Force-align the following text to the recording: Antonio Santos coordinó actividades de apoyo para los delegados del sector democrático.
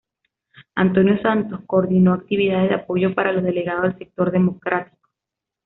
Antonio 0.73 1.15
Santos 1.21 1.59
coordinó 1.67 2.13
actividades 2.13 2.69
de 2.69 2.75
apoyo 2.75 3.13
para 3.13 3.31
los 3.33 3.43
delegados 3.43 3.83
del 3.83 3.97
sector 3.99 4.31
democrático. 4.31 5.09